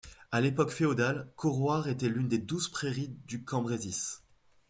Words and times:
À 0.31 0.41
l'époque 0.41 0.71
féodale, 0.71 1.31
Cauroir 1.35 1.87
était 1.87 2.09
l'une 2.09 2.27
des 2.27 2.39
douze 2.39 2.69
pairies 2.69 3.15
du 3.27 3.43
Cambrésis. 3.45 4.23